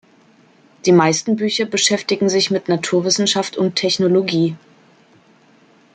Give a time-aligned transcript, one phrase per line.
[0.87, 4.55] Die meisten Bücher beschäftigen sich mit Naturwissenschaft und Technologie.